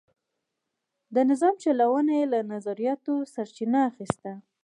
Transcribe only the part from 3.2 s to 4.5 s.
سرچینه اخیسته.